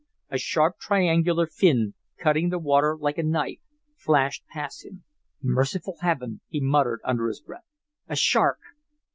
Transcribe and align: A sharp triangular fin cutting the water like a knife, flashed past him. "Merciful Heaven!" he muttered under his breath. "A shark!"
A 0.31 0.39
sharp 0.39 0.79
triangular 0.79 1.45
fin 1.45 1.93
cutting 2.17 2.49
the 2.49 2.57
water 2.57 2.97
like 2.99 3.19
a 3.19 3.23
knife, 3.23 3.59
flashed 3.95 4.43
past 4.47 4.83
him. 4.83 5.03
"Merciful 5.43 5.97
Heaven!" 6.01 6.41
he 6.47 6.59
muttered 6.59 7.01
under 7.03 7.27
his 7.27 7.39
breath. 7.39 7.67
"A 8.09 8.15
shark!" 8.15 8.57